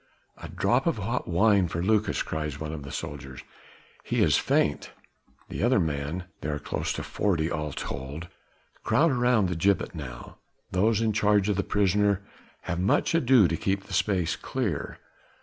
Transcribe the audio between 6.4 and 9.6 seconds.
there are close on forty all told crowd round the